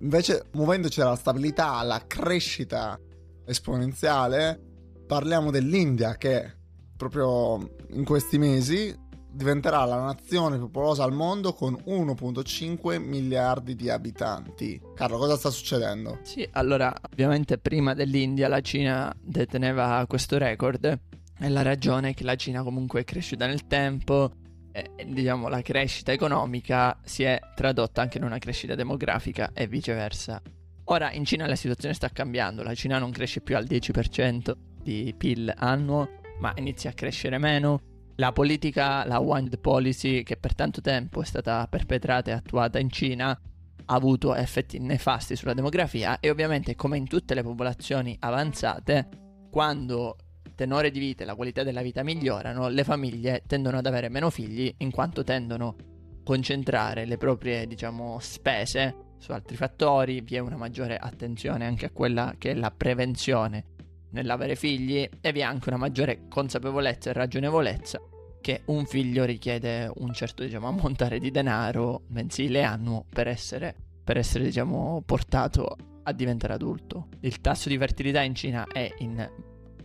Invece, 0.00 0.46
muovendoci 0.52 0.98
dalla 0.98 1.16
stabilità 1.16 1.74
alla 1.74 2.02
crescita 2.06 2.98
esponenziale, 3.44 4.60
parliamo 5.06 5.50
dell'India 5.50 6.16
che 6.16 6.56
proprio 6.96 7.74
in 7.90 8.04
questi 8.04 8.38
mesi 8.38 8.94
diventerà 9.32 9.84
la 9.84 10.00
nazione 10.00 10.56
più 10.56 10.70
popolosa 10.70 11.04
al 11.04 11.12
mondo 11.12 11.52
con 11.54 11.74
1.5 11.86 12.98
miliardi 12.98 13.74
di 13.74 13.88
abitanti. 13.88 14.80
Carlo, 14.94 15.18
cosa 15.18 15.36
sta 15.36 15.50
succedendo? 15.50 16.18
Sì, 16.22 16.46
allora, 16.52 16.94
ovviamente 17.10 17.58
prima 17.58 17.94
dell'India 17.94 18.48
la 18.48 18.60
Cina 18.60 19.14
deteneva 19.20 20.04
questo 20.06 20.38
record 20.38 21.00
e 21.38 21.48
la 21.48 21.62
ragione 21.62 22.10
è 22.10 22.14
che 22.14 22.24
la 22.24 22.36
Cina 22.36 22.62
comunque 22.62 23.00
è 23.00 23.04
cresciuta 23.04 23.46
nel 23.46 23.66
tempo 23.66 24.32
e 24.72 24.90
diciamo 25.06 25.48
la 25.48 25.60
crescita 25.60 26.12
economica 26.12 26.98
si 27.04 27.24
è 27.24 27.38
tradotta 27.54 28.00
anche 28.00 28.18
in 28.18 28.24
una 28.24 28.38
crescita 28.38 28.74
demografica 28.74 29.50
e 29.52 29.66
viceversa. 29.66 30.40
Ora 30.84 31.12
in 31.12 31.24
Cina 31.24 31.46
la 31.46 31.56
situazione 31.56 31.94
sta 31.94 32.08
cambiando, 32.08 32.62
la 32.62 32.74
Cina 32.74 32.98
non 32.98 33.10
cresce 33.10 33.40
più 33.40 33.56
al 33.56 33.64
10% 33.64 34.52
di 34.82 35.14
PIL 35.16 35.52
annuo, 35.56 36.08
ma 36.40 36.52
inizia 36.56 36.90
a 36.90 36.94
crescere 36.94 37.38
meno. 37.38 37.91
La 38.16 38.32
politica, 38.32 39.06
la 39.06 39.20
One 39.20 39.48
Policy, 39.48 40.22
che 40.22 40.36
per 40.36 40.54
tanto 40.54 40.80
tempo 40.80 41.22
è 41.22 41.24
stata 41.24 41.66
perpetrata 41.68 42.30
e 42.30 42.34
attuata 42.34 42.78
in 42.78 42.90
Cina, 42.90 43.30
ha 43.30 43.94
avuto 43.94 44.34
effetti 44.34 44.78
nefasti 44.78 45.34
sulla 45.34 45.54
demografia 45.54 46.20
e 46.20 46.30
ovviamente 46.30 46.74
come 46.74 46.96
in 46.96 47.08
tutte 47.08 47.34
le 47.34 47.42
popolazioni 47.42 48.16
avanzate, 48.20 49.08
quando 49.50 50.16
tenore 50.54 50.90
di 50.90 50.98
vita 50.98 51.22
e 51.22 51.26
la 51.26 51.34
qualità 51.34 51.62
della 51.62 51.82
vita 51.82 52.02
migliorano, 52.02 52.68
le 52.68 52.84
famiglie 52.84 53.42
tendono 53.46 53.78
ad 53.78 53.86
avere 53.86 54.08
meno 54.08 54.30
figli 54.30 54.72
in 54.78 54.90
quanto 54.90 55.24
tendono 55.24 55.68
a 55.68 55.74
concentrare 56.22 57.06
le 57.06 57.16
proprie, 57.16 57.66
diciamo, 57.66 58.18
spese 58.20 59.14
su 59.18 59.32
altri 59.32 59.56
fattori, 59.56 60.20
vi 60.20 60.36
è 60.36 60.38
una 60.38 60.56
maggiore 60.56 60.96
attenzione 60.96 61.64
anche 61.64 61.86
a 61.86 61.90
quella 61.90 62.34
che 62.38 62.50
è 62.50 62.54
la 62.54 62.70
prevenzione 62.70 63.64
nell'avere 64.12 64.56
figli 64.56 65.08
e 65.20 65.32
vi 65.32 65.40
è 65.40 65.42
anche 65.42 65.68
una 65.68 65.78
maggiore 65.78 66.26
consapevolezza 66.28 67.10
e 67.10 67.12
ragionevolezza 67.12 68.00
che 68.40 68.62
un 68.66 68.84
figlio 68.86 69.24
richiede 69.24 69.90
un 69.94 70.12
certo 70.12 70.42
diciamo 70.42 70.66
ammontare 70.68 71.18
di 71.18 71.30
denaro 71.30 72.02
mensile 72.08 72.62
annuo 72.62 73.06
per 73.08 73.28
essere, 73.28 73.74
per 74.02 74.18
essere 74.18 74.44
diciamo 74.44 75.02
portato 75.06 75.76
a 76.02 76.12
diventare 76.12 76.52
adulto. 76.52 77.08
Il 77.20 77.40
tasso 77.40 77.68
di 77.68 77.78
fertilità 77.78 78.20
in 78.20 78.34
Cina 78.34 78.66
è 78.66 78.92
in 78.98 79.30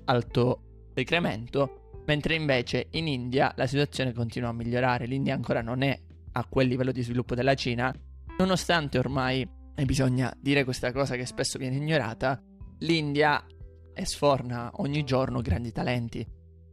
alto 0.05 0.89
decremento, 0.93 2.01
mentre 2.07 2.33
invece 2.35 2.87
in 2.91 3.07
India 3.07 3.53
la 3.55 3.67
situazione 3.67 4.11
continua 4.11 4.49
a 4.49 4.53
migliorare. 4.53 5.05
L'India 5.05 5.35
ancora 5.35 5.61
non 5.61 5.83
è 5.83 5.97
a 6.31 6.45
quel 6.45 6.67
livello 6.67 6.91
di 6.91 7.03
sviluppo 7.03 7.35
della 7.35 7.53
Cina, 7.53 7.93
nonostante 8.39 8.97
ormai, 8.97 9.47
e 9.75 9.85
bisogna 9.85 10.35
dire 10.39 10.63
questa 10.63 10.91
cosa 10.91 11.15
che 11.15 11.27
spesso 11.27 11.59
viene 11.59 11.75
ignorata, 11.75 12.41
l'India 12.79 13.45
sforna 14.05 14.71
ogni 14.75 15.03
giorno 15.03 15.41
grandi 15.41 15.71
talenti. 15.71 16.25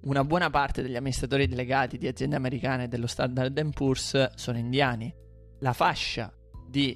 Una 0.02 0.24
buona 0.24 0.50
parte 0.50 0.82
degli 0.82 0.96
amministratori 0.96 1.46
delegati 1.46 1.96
di 1.96 2.06
aziende 2.06 2.36
americane 2.36 2.88
dello 2.88 3.06
Standard 3.06 3.72
Poor's 3.72 4.34
sono 4.34 4.58
indiani. 4.58 5.12
La 5.60 5.72
fascia 5.72 6.32
di 6.68 6.94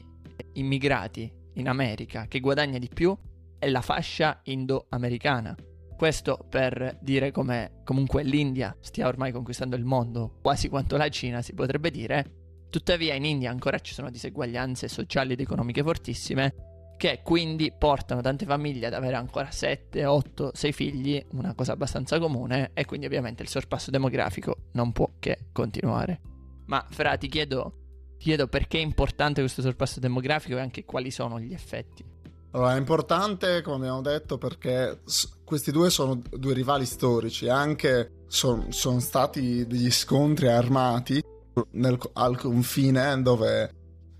immigrati 0.54 1.32
in 1.54 1.68
America 1.68 2.26
che 2.26 2.40
guadagna 2.40 2.78
di 2.78 2.88
più 2.92 3.16
è 3.58 3.68
la 3.68 3.80
fascia 3.80 4.40
indo-americana. 4.44 5.56
Questo 5.96 6.46
per 6.48 6.98
dire 7.00 7.32
come 7.32 7.80
comunque 7.82 8.22
l'India 8.22 8.76
stia 8.80 9.08
ormai 9.08 9.32
conquistando 9.32 9.74
il 9.74 9.84
mondo, 9.84 10.38
quasi 10.42 10.68
quanto 10.68 10.96
la 10.96 11.08
Cina 11.08 11.42
si 11.42 11.54
potrebbe 11.54 11.90
dire. 11.90 12.66
Tuttavia 12.70 13.14
in 13.14 13.24
India 13.24 13.50
ancora 13.50 13.78
ci 13.78 13.94
sono 13.94 14.10
diseguaglianze 14.10 14.86
sociali 14.86 15.32
ed 15.32 15.40
economiche 15.40 15.82
fortissime 15.82 16.67
che 16.98 17.20
quindi 17.22 17.72
portano 17.72 18.20
tante 18.20 18.44
famiglie 18.44 18.88
ad 18.88 18.92
avere 18.92 19.14
ancora 19.14 19.50
7, 19.50 20.04
8, 20.04 20.50
6 20.52 20.72
figli, 20.72 21.24
una 21.30 21.54
cosa 21.54 21.72
abbastanza 21.72 22.18
comune 22.18 22.72
e 22.74 22.84
quindi 22.84 23.06
ovviamente 23.06 23.42
il 23.42 23.48
sorpasso 23.48 23.90
demografico 23.90 24.64
non 24.72 24.92
può 24.92 25.08
che 25.18 25.46
continuare. 25.52 26.20
Ma 26.66 26.84
Fra 26.90 27.16
ti 27.16 27.28
chiedo, 27.28 27.72
ti 28.18 28.24
chiedo 28.24 28.48
perché 28.48 28.78
è 28.78 28.82
importante 28.82 29.40
questo 29.40 29.62
sorpasso 29.62 30.00
demografico 30.00 30.56
e 30.56 30.60
anche 30.60 30.84
quali 30.84 31.10
sono 31.10 31.40
gli 31.40 31.54
effetti. 31.54 32.04
Allora, 32.50 32.74
è 32.74 32.78
importante, 32.78 33.62
come 33.62 33.76
abbiamo 33.76 34.00
detto, 34.00 34.36
perché 34.36 35.00
questi 35.44 35.70
due 35.70 35.90
sono 35.90 36.20
due 36.30 36.52
rivali 36.52 36.84
storici, 36.84 37.48
anche 37.48 38.24
son, 38.26 38.72
sono 38.72 38.98
stati 38.98 39.66
degli 39.66 39.90
scontri 39.90 40.48
armati 40.48 41.22
nel, 41.72 41.98
al 42.14 42.38
confine 42.38 43.22
dove 43.22 43.74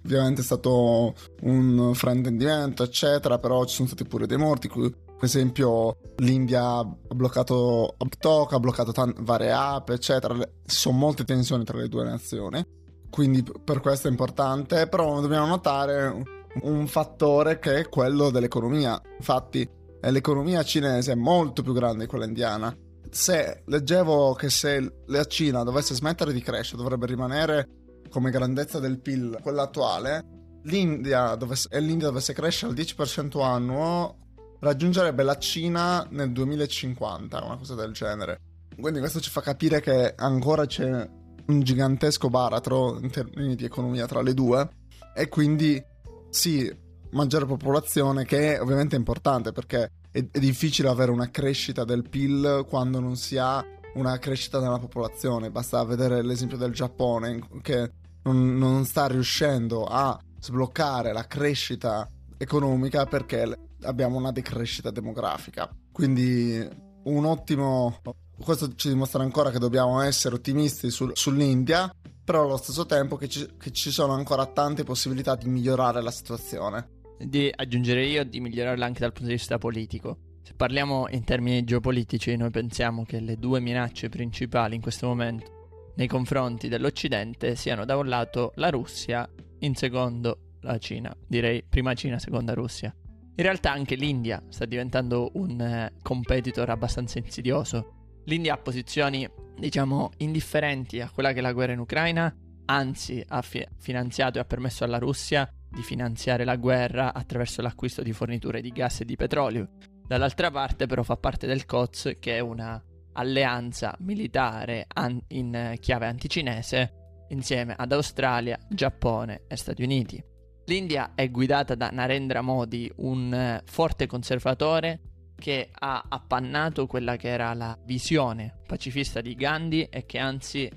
ovviamente 0.05 0.41
è 0.41 0.45
stato 0.45 1.15
un 1.43 1.93
fraintendimento, 1.95 2.83
eccetera, 2.83 3.39
però 3.39 3.65
ci 3.65 3.75
sono 3.77 3.89
stati 3.89 4.05
pure 4.05 4.27
dei 4.27 4.39
morti, 4.39 4.69
per 4.69 4.95
esempio 5.21 5.99
l'India 6.17 6.79
ha 6.79 6.85
bloccato 6.85 7.95
TikTok, 7.99 8.53
ha 8.53 8.61
bloccato 8.61 8.93
t- 8.93 9.23
varie 9.23 9.53
app, 9.53 9.91
eccetera, 9.91 10.35
ci 10.37 10.77
sono 10.77 10.99
molte 10.99 11.25
tensioni 11.25 11.65
tra 11.65 11.79
le 11.79 11.89
due 11.89 12.05
nazioni, 12.05 12.65
quindi 13.11 13.45
per 13.65 13.81
questo 13.81 14.09
è 14.09 14.11
importante, 14.11 14.87
però 14.89 15.21
dobbiamo 15.21 15.47
notare 15.47 16.23
un 16.63 16.87
fattore 16.87 17.59
che 17.59 17.79
è 17.79 17.89
quello 17.89 18.31
dell'economia. 18.31 19.01
Infatti, 19.17 19.69
l'economia 20.01 20.63
cinese 20.63 21.13
è 21.13 21.17
molto 21.17 21.63
più 21.63 21.73
grande 21.73 22.05
di 22.05 22.09
quella 22.09 22.25
indiana. 22.25 22.75
Se 23.11 23.63
leggevo 23.67 24.35
che 24.35 24.51
se 24.51 25.03
la 25.07 25.25
Cina 25.25 25.63
dovesse 25.63 25.95
smettere 25.95 26.33
di 26.33 26.43
crescere, 26.43 26.77
dovrebbe 26.77 27.07
rimanere 27.07 27.69
come 28.09 28.31
grandezza 28.31 28.79
del 28.79 29.01
PIL 29.01 29.39
quella 29.43 29.63
attuale, 29.63 30.25
l'India 30.65 31.35
dovesse, 31.35 31.69
e 31.71 31.81
l'India 31.81 32.09
dovesse 32.09 32.33
crescere 32.33 32.73
al 32.73 32.79
10% 32.79 33.43
annuo, 33.43 34.17
raggiungerebbe 34.61 35.23
la 35.23 35.39
Cina 35.39 36.07
nel 36.11 36.33
2050, 36.33 37.45
una 37.45 37.57
cosa 37.57 37.75
del 37.75 37.93
genere. 37.93 38.41
Quindi 38.79 39.01
questo 39.01 39.21
ci 39.21 39.31
fa 39.31 39.41
capire 39.41 39.81
che 39.81 40.15
ancora 40.17 40.67
c'è 40.67 41.09
un 41.47 41.61
gigantesco 41.61 42.29
baratro 42.29 42.99
in 43.01 43.11
termini 43.11 43.55
di 43.57 43.65
economia 43.65 44.07
tra 44.07 44.23
le 44.23 44.35
due 44.35 44.69
e 45.15 45.29
quindi 45.29 45.83
sì, 46.31 46.73
maggiore 47.11 47.47
popolazione, 47.47 48.25
che 48.25 48.55
è 48.55 48.61
ovviamente 48.61 48.97
importante 48.97 49.53
perché 49.53 49.91
è, 50.11 50.25
è, 50.31 50.39
difficile 50.39 50.89
avere 50.89 51.11
una 51.11 51.31
crescita 51.31 51.85
del 51.85 52.09
PIL 52.09 52.65
quando 52.69 53.01
non 53.01 53.17
si 53.17 53.37
ha 53.39 53.65
una 53.99 54.19
crescita 54.19 54.59
della 54.59 54.79
popolazione. 54.79 55.51
Basta 55.51 55.83
vedere 55.85 56.23
l'esempio 56.23 56.57
del 56.57 56.73
Giappone 56.73 57.41
che 57.63 57.91
non, 58.23 58.57
non 58.57 58.85
sta 58.85 59.07
riuscendo 59.07 59.85
a 59.85 60.19
sbloccare 60.41 61.13
la 61.13 61.27
crescita 61.27 62.09
economica 62.37 63.07
perché 63.07 63.59
abbiamo 63.83 64.17
una 64.17 64.33
decrescita 64.33 64.91
demografica. 64.91 65.69
Quindi 65.93 66.67
un 67.05 67.25
ottimo... 67.25 68.01
Questo 68.39 68.73
ci 68.77 68.89
dimostra 68.89 69.23
ancora 69.25 69.51
che 69.51 69.59
dobbiamo 69.59 70.01
essere 70.01 70.37
ottimisti 70.37 70.91
sul, 70.91 71.11
sull'India 71.15 71.93
però 72.29 72.45
allo 72.45 72.59
stesso 72.59 72.85
tempo 72.85 73.17
che 73.17 73.27
ci, 73.27 73.57
che 73.57 73.73
ci 73.73 73.91
sono 73.91 74.13
ancora 74.13 74.45
tante 74.45 74.85
possibilità 74.85 75.35
di 75.35 75.49
migliorare 75.49 76.03
la 76.03 76.11
situazione. 76.11 76.87
Di 77.19 77.51
aggiungere 77.53 78.05
io, 78.05 78.23
di 78.23 78.39
migliorarla 78.39 78.85
anche 78.85 79.01
dal 79.01 79.13
punto 79.13 79.29
di 79.29 79.37
vista 79.37 79.57
politico. 79.57 80.19
Se 80.49 80.55
parliamo 80.57 81.09
in 81.11 81.25
termini 81.25 81.63
geopolitici, 81.63 82.35
noi 82.35 82.49
pensiamo 82.49 83.05
che 83.05 83.21
le 83.21 83.37
due 83.37 83.61
minacce 83.61 84.09
principali 84.09 84.77
in 84.77 84.81
questo 84.81 85.07
momento 85.07 85.93
nei 85.97 86.07
confronti 86.07 86.69
dell'Occidente 86.69 87.55
siano 87.55 87.85
da 87.85 87.99
un 87.99 88.09
lato 88.09 88.53
la 88.55 88.71
Russia, 88.71 89.29
in 89.59 89.75
secondo 89.75 90.55
la 90.63 90.79
Cina. 90.79 91.15
Direi 91.27 91.63
prima 91.69 91.93
Cina, 91.93 92.19
seconda 92.19 92.55
Russia. 92.55 92.95
In 92.97 93.45
realtà 93.45 93.73
anche 93.73 93.95
l'India 93.95 94.43
sta 94.49 94.65
diventando 94.65 95.33
un 95.35 95.61
eh, 95.61 95.93
competitor 96.01 96.71
abbastanza 96.71 97.19
insidioso. 97.19 98.23
L'India 98.25 98.55
ha 98.55 98.57
posizioni 98.59 99.29
diciamo, 99.55 100.13
indifferenti 100.17 101.03
a 101.03 101.11
quella 101.11 101.35
che 101.35 101.41
è 101.41 101.43
la 101.43 101.53
guerra 101.53 101.73
in 101.73 101.81
Ucraina 101.81 102.35
anzi 102.65 103.23
ha 103.29 103.43
fi- 103.43 103.67
finanziato 103.77 104.39
e 104.39 104.41
ha 104.41 104.45
permesso 104.47 104.83
alla 104.83 104.99
Russia 104.99 105.47
di 105.69 105.83
finanziare 105.83 106.45
la 106.45 106.57
guerra 106.57 107.13
attraverso 107.13 107.61
l'acquisto 107.61 108.03
di 108.03 108.15
forniture 108.15 108.63
di 108.63 108.71
gas 108.71 109.01
e 109.01 109.05
di 109.05 109.17
petrolio. 109.17 109.69
Dall'altra 110.09 110.51
parte 110.51 110.87
però 110.87 111.03
fa 111.03 111.19
parte 111.19 111.47
del 111.47 111.67
COTS 111.67 112.17
che 112.19 112.37
è 112.37 112.41
una 112.41 112.83
alleanza 113.13 113.95
militare 113.99 114.87
an- 114.89 115.21
in 115.29 115.75
chiave 115.79 116.07
anticinese 116.07 117.27
insieme 117.29 117.75
ad 117.77 117.93
Australia, 117.93 118.59
Giappone 118.71 119.43
e 119.47 119.57
Stati 119.57 119.83
Uniti. 119.83 120.25
L'India 120.65 121.13
è 121.15 121.31
guidata 121.31 121.75
da 121.75 121.91
Narendra 121.93 122.41
Modi, 122.41 122.91
un 122.97 123.61
forte 123.67 124.07
conservatore 124.07 125.01
che 125.35 125.69
ha 125.73 126.07
appannato 126.09 126.87
quella 126.87 127.17
che 127.17 127.29
era 127.29 127.53
la 127.53 127.79
visione 127.85 128.61
pacifista 128.67 129.21
di 129.21 129.35
Gandhi 129.35 129.85
e 129.91 130.07
che 130.07 130.19
anzi 130.19 130.71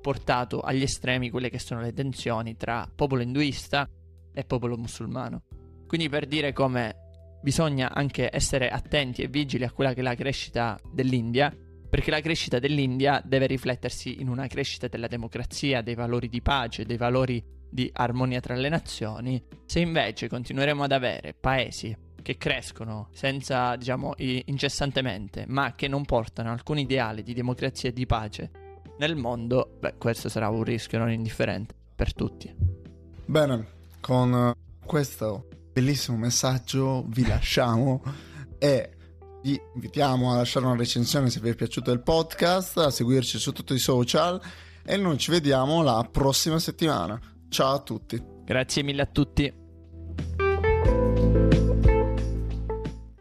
portato 0.00 0.60
agli 0.60 0.82
estremi 0.82 1.28
quelle 1.28 1.50
che 1.50 1.58
sono 1.58 1.82
le 1.82 1.92
tensioni 1.92 2.56
tra 2.56 2.90
popolo 2.94 3.20
induista 3.20 3.86
e 4.32 4.44
popolo 4.44 4.78
musulmano. 4.78 5.42
Quindi 5.86 6.08
per 6.08 6.26
dire 6.26 6.54
come 6.54 7.07
bisogna 7.40 7.92
anche 7.92 8.28
essere 8.32 8.68
attenti 8.68 9.22
e 9.22 9.28
vigili 9.28 9.64
a 9.64 9.70
quella 9.70 9.94
che 9.94 10.00
è 10.00 10.02
la 10.02 10.14
crescita 10.14 10.78
dell'India, 10.90 11.54
perché 11.88 12.10
la 12.10 12.20
crescita 12.20 12.58
dell'India 12.58 13.22
deve 13.24 13.46
riflettersi 13.46 14.20
in 14.20 14.28
una 14.28 14.46
crescita 14.46 14.88
della 14.88 15.06
democrazia, 15.06 15.80
dei 15.80 15.94
valori 15.94 16.28
di 16.28 16.42
pace, 16.42 16.84
dei 16.84 16.96
valori 16.96 17.42
di 17.70 17.90
armonia 17.92 18.40
tra 18.40 18.54
le 18.54 18.68
nazioni. 18.68 19.42
Se 19.66 19.80
invece 19.80 20.28
continueremo 20.28 20.82
ad 20.82 20.92
avere 20.92 21.34
paesi 21.34 21.96
che 22.20 22.36
crescono 22.36 23.08
senza, 23.12 23.76
diciamo, 23.76 24.14
incessantemente, 24.16 25.44
ma 25.48 25.74
che 25.74 25.88
non 25.88 26.04
portano 26.04 26.50
alcun 26.50 26.78
ideale 26.78 27.22
di 27.22 27.32
democrazia 27.32 27.88
e 27.88 27.92
di 27.92 28.06
pace 28.06 28.50
nel 28.98 29.16
mondo, 29.16 29.76
beh, 29.78 29.94
questo 29.96 30.28
sarà 30.28 30.48
un 30.48 30.64
rischio 30.64 30.98
non 30.98 31.10
indifferente 31.10 31.74
per 31.94 32.12
tutti. 32.12 32.52
Bene, 33.24 33.66
con 34.00 34.52
questo 34.84 35.48
bellissimo 35.78 36.16
messaggio 36.16 37.04
vi 37.06 37.24
lasciamo 37.24 38.02
e 38.58 38.90
vi 39.42 39.60
invitiamo 39.74 40.32
a 40.32 40.36
lasciare 40.36 40.66
una 40.66 40.74
recensione 40.74 41.30
se 41.30 41.38
vi 41.38 41.50
è 41.50 41.54
piaciuto 41.54 41.92
il 41.92 42.02
podcast, 42.02 42.78
a 42.78 42.90
seguirci 42.90 43.38
su 43.38 43.52
tutti 43.52 43.74
i 43.74 43.78
social 43.78 44.40
e 44.84 44.96
noi 44.96 45.18
ci 45.18 45.30
vediamo 45.30 45.82
la 45.82 46.06
prossima 46.10 46.58
settimana. 46.58 47.20
Ciao 47.48 47.74
a 47.74 47.78
tutti. 47.78 48.20
Grazie 48.44 48.82
mille 48.82 49.02
a 49.02 49.06
tutti. 49.06 49.66